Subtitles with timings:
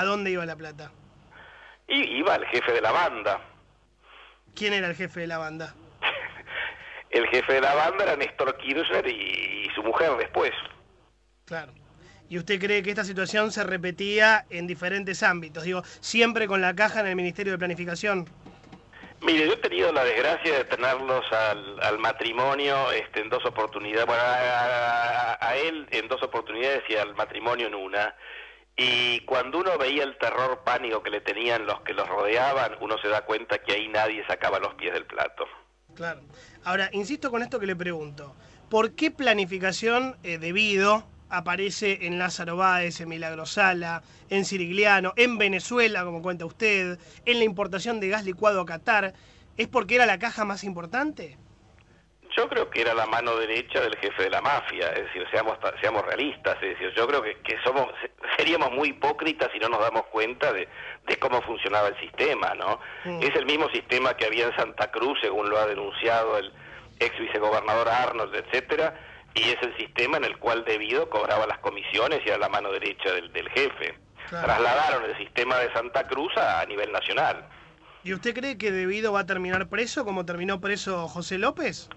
[0.00, 0.90] ¿A dónde iba la plata?
[1.86, 3.38] Y iba el jefe de la banda.
[4.54, 5.74] ¿Quién era el jefe de la banda?
[7.10, 10.52] el jefe de la banda era Néstor Kirchner y, su mujer después.
[11.44, 11.74] Claro.
[12.30, 15.64] ¿Y usted cree que esta situación se repetía en diferentes ámbitos?
[15.64, 18.26] Digo, siempre con la caja en el Ministerio de Planificación.
[19.20, 24.22] Mire, yo he tenido la desgracia de tenerlos al, matrimonio este, en dos oportunidades, bueno,
[24.24, 28.16] a, él en dos oportunidades y al matrimonio en una.
[28.76, 32.96] Y cuando uno veía el terror pánico que le tenían los que los rodeaban, uno
[32.98, 35.44] se da cuenta que ahí nadie sacaba los pies del plato.
[35.94, 36.20] Claro.
[36.64, 38.34] Ahora, insisto con esto que le pregunto.
[38.68, 46.04] ¿Por qué planificación eh, debido aparece en Lázaro Báez, en Milagrosala, en Sirigliano, en Venezuela,
[46.04, 49.14] como cuenta usted, en la importación de gas licuado a Qatar,
[49.56, 51.38] ¿es porque era la caja más importante?
[52.36, 55.58] Yo creo que era la mano derecha del jefe de la mafia, es decir, seamos,
[55.80, 57.88] seamos realistas, es decir, yo creo que, somos,
[58.36, 60.68] seríamos muy hipócritas si no nos damos cuenta de,
[61.18, 62.80] cómo funcionaba el sistema, ¿no?
[63.04, 63.22] Mm.
[63.22, 66.52] Es el mismo sistema que había en Santa Cruz, según lo ha denunciado el
[67.00, 68.94] ex vicegobernador Arnold, etcétera,
[69.34, 72.72] y es el sistema en el cual Debido cobraba las comisiones y era la mano
[72.72, 73.94] derecha del, jefe.
[74.28, 77.44] Trasladaron el sistema de Santa Cruz a, nivel nacional.
[78.04, 81.88] ¿Y usted cree que Debido va a terminar preso como terminó preso José López?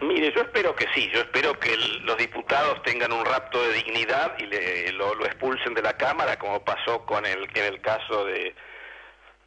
[0.00, 4.36] Mire, yo espero que sí, yo espero que los diputados tengan un rapto de dignidad
[4.38, 8.54] y le, lo, expulsen de la Cámara, como pasó con el, en el caso de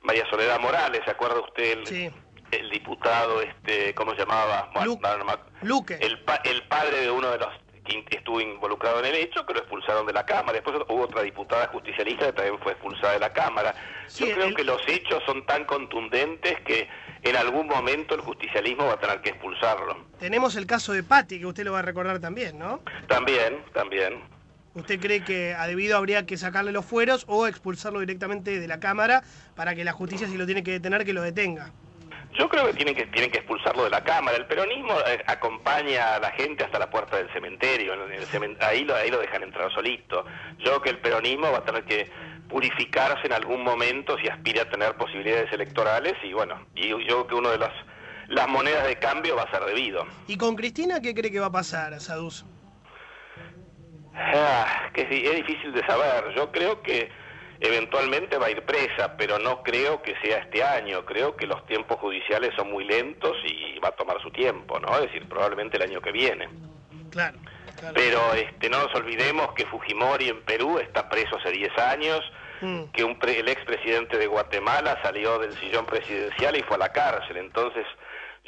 [0.02, 1.80] María Soledad Morales, ¿se acuerda usted?
[1.84, 2.12] sí
[2.52, 4.70] el diputado, este, ¿cómo se llamaba?
[5.62, 5.96] Luque.
[6.00, 7.50] El, el padre de uno de los
[7.86, 10.54] que estuvo involucrado en el hecho, que lo expulsaron de la Cámara.
[10.54, 13.76] Después hubo otra diputada justicialista que también fue expulsada de la Cámara.
[14.16, 16.88] Yo creo que los hechos son tan contundentes que
[17.22, 19.98] en algún momento el justicialismo va a tener que expulsarlo.
[20.20, 22.82] Tenemos el caso de Patti, que usted lo va a recordar también, ¿no?
[23.08, 24.22] También, también.
[24.74, 28.80] ¿Usted cree que a debido habría que sacarle los fueros o expulsarlo directamente de la
[28.80, 29.24] Cámara
[29.56, 31.72] para que la justicia, si lo tiene que detener, que lo detenga?
[32.38, 34.36] Yo creo que tienen que tienen que expulsarlo de la Cámara.
[34.38, 37.94] El peronismo eh, acompaña a la gente hasta la puerta del cementerio.
[38.62, 40.26] ahí, lo, ahí lo dejan entrar solito.
[40.58, 42.10] Yo creo que el peronismo va a tener que
[42.50, 47.28] purificarse en algún momento si aspira a tener posibilidades electorales y bueno, y yo creo
[47.28, 47.72] que uno de las
[48.28, 50.06] las monedas de cambio va a ser debido.
[50.28, 52.46] ¿Y con Cristina qué cree que va a pasar, Sadus?
[54.16, 56.34] Ah, que es difícil de saber.
[56.36, 57.10] Yo creo que
[57.60, 61.66] eventualmente va a ir presa, pero no creo que sea este año, creo que los
[61.66, 64.96] tiempos judiciales son muy lentos y va a tomar su tiempo, ¿no?
[64.96, 66.50] Es decir, probablemente el año que viene.
[67.12, 67.38] Claro.
[67.94, 72.22] Pero este, no nos olvidemos que Fujimori en Perú está preso hace 10 años,
[72.62, 72.84] mm.
[72.94, 77.38] que un el expresidente de Guatemala salió del sillón presidencial y fue a la cárcel.
[77.38, 77.86] Entonces,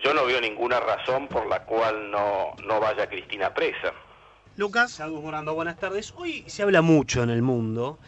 [0.03, 3.94] yo no veo ninguna razón por la cual no, no vaya Cristina presa.
[4.56, 4.91] Lucas.
[4.91, 6.13] Salud, Morando, buenas tardes.
[6.16, 8.00] Hoy se habla mucho en el mundo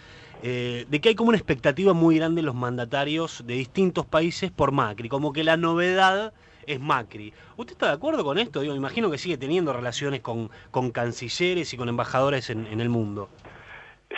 [0.42, 4.52] eh, de que hay como una expectativa muy grande en los mandatarios de distintos países
[4.52, 6.34] por Macri, como que la novedad
[6.66, 7.34] es Macri.
[7.58, 8.62] ¿Usted está de acuerdo con esto?
[8.62, 13.30] Digo, imagino que sigue teniendo relaciones con, con cancilleres y con embajadores en, el mundo.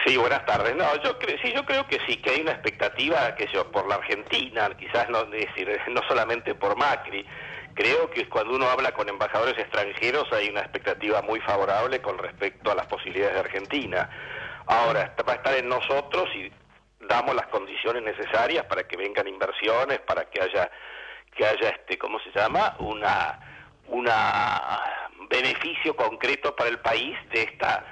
[0.05, 0.75] Sí, buenas tardes.
[0.75, 3.87] No, yo creo, sí, yo creo que sí, que hay una expectativa, que yo, por
[3.87, 7.25] la Argentina, quizás no, decir, no solamente por Macri.
[7.73, 12.69] Creo que cuando uno habla con embajadores extranjeros hay una expectativa muy favorable con respecto
[12.69, 14.09] a las posibilidades de Argentina.
[14.67, 16.51] Ahora, va a estar en nosotros y
[17.07, 20.69] damos las condiciones necesarias para que vengan inversiones, para que haya,
[21.35, 22.75] que haya este, ¿cómo se llama?
[22.79, 23.39] Una,
[23.87, 24.81] una
[25.29, 27.85] beneficio concreto para el país de esta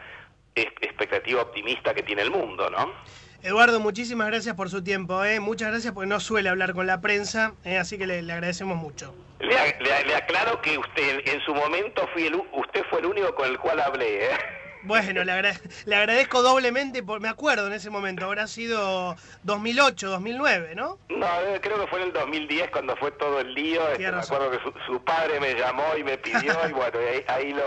[0.56, 2.94] expectativa optimista que tiene el mundo, ¿no?
[3.42, 5.24] Eduardo, muchísimas gracias por su tiempo.
[5.24, 5.40] ¿eh?
[5.40, 7.78] Muchas gracias porque no suele hablar con la prensa, ¿eh?
[7.78, 9.16] así que le, agradecemos mucho.
[9.40, 13.58] Le, aclaro que usted en su momento fui el, usted fue el único con el
[13.58, 14.26] cual hablé.
[14.26, 14.38] ¿eh?
[14.84, 15.54] Bueno, le,
[15.86, 20.98] le, agradezco doblemente, por, me acuerdo en ese momento, habrá sido 2008, 2009, ¿no?
[21.10, 23.88] No, eh, creo que fue en el 2010 cuando fue todo el lío.
[23.90, 26.98] Este, me acuerdo que su, padre me llamó y me pidió y bueno,
[27.28, 27.64] ahí, lo,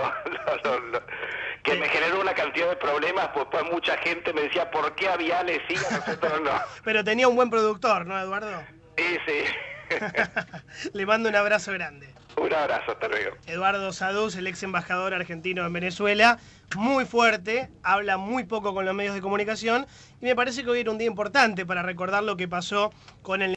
[1.63, 5.09] que me generó una cantidad de problemas, pues, pues mucha gente me decía, ¿por qué
[5.09, 6.51] a Viales sí, a nosotros no?
[6.85, 8.63] Pero tenía un buen productor, ¿no, Eduardo?
[8.97, 9.45] Sí, sí.
[10.95, 12.09] Le mando un abrazo grande.
[12.37, 13.37] Un abrazo, hasta luego.
[13.47, 16.39] Eduardo Saduz, el ex embajador argentino en Venezuela,
[16.77, 19.87] muy fuerte, habla muy poco con los medios de comunicación
[20.21, 22.93] y me parece que hoy era un día importante para recordar lo que pasó
[23.23, 23.51] con el